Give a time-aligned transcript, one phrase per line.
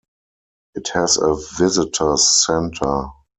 [0.73, 3.09] It has a visitor's center.